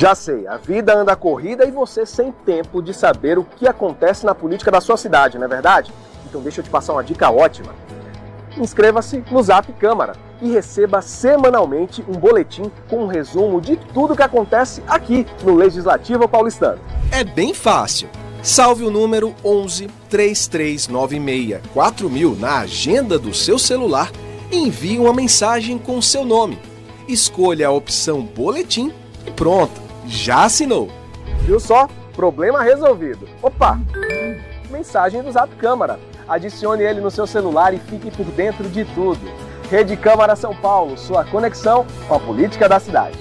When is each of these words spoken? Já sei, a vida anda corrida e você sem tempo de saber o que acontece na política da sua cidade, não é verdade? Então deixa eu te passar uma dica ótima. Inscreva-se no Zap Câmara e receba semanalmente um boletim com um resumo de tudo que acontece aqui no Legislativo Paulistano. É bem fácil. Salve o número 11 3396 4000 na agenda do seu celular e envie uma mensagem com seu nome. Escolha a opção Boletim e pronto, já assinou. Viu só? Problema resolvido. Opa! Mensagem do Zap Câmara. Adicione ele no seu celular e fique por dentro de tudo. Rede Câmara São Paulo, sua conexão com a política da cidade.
Já 0.00 0.14
sei, 0.14 0.46
a 0.46 0.56
vida 0.56 0.96
anda 0.96 1.14
corrida 1.14 1.66
e 1.66 1.70
você 1.70 2.06
sem 2.06 2.32
tempo 2.32 2.80
de 2.80 2.94
saber 2.94 3.38
o 3.38 3.44
que 3.44 3.68
acontece 3.68 4.24
na 4.24 4.34
política 4.34 4.70
da 4.70 4.80
sua 4.80 4.96
cidade, 4.96 5.36
não 5.36 5.44
é 5.44 5.48
verdade? 5.48 5.92
Então 6.26 6.40
deixa 6.40 6.60
eu 6.60 6.64
te 6.64 6.70
passar 6.70 6.94
uma 6.94 7.04
dica 7.04 7.30
ótima. 7.30 7.74
Inscreva-se 8.56 9.22
no 9.30 9.42
Zap 9.42 9.70
Câmara 9.74 10.14
e 10.40 10.50
receba 10.50 11.02
semanalmente 11.02 12.02
um 12.08 12.12
boletim 12.12 12.72
com 12.88 13.04
um 13.04 13.06
resumo 13.08 13.60
de 13.60 13.76
tudo 13.76 14.16
que 14.16 14.22
acontece 14.22 14.82
aqui 14.88 15.26
no 15.44 15.54
Legislativo 15.54 16.26
Paulistano. 16.26 16.80
É 17.12 17.22
bem 17.22 17.52
fácil. 17.52 18.08
Salve 18.42 18.84
o 18.84 18.90
número 18.90 19.34
11 19.44 19.86
3396 20.08 21.60
4000 21.74 22.36
na 22.36 22.60
agenda 22.60 23.18
do 23.18 23.34
seu 23.34 23.58
celular 23.58 24.10
e 24.50 24.56
envie 24.56 24.98
uma 24.98 25.12
mensagem 25.12 25.76
com 25.76 26.00
seu 26.00 26.24
nome. 26.24 26.58
Escolha 27.06 27.68
a 27.68 27.70
opção 27.70 28.22
Boletim 28.22 28.90
e 29.26 29.30
pronto, 29.30 29.89
já 30.06 30.44
assinou. 30.44 30.90
Viu 31.40 31.58
só? 31.58 31.88
Problema 32.14 32.62
resolvido. 32.62 33.28
Opa! 33.42 33.78
Mensagem 34.70 35.22
do 35.22 35.32
Zap 35.32 35.54
Câmara. 35.56 35.98
Adicione 36.28 36.82
ele 36.82 37.00
no 37.00 37.10
seu 37.10 37.26
celular 37.26 37.74
e 37.74 37.78
fique 37.78 38.10
por 38.10 38.26
dentro 38.26 38.68
de 38.68 38.84
tudo. 38.84 39.20
Rede 39.70 39.96
Câmara 39.96 40.36
São 40.36 40.54
Paulo, 40.54 40.98
sua 40.98 41.24
conexão 41.24 41.86
com 42.08 42.14
a 42.14 42.20
política 42.20 42.68
da 42.68 42.78
cidade. 42.78 43.18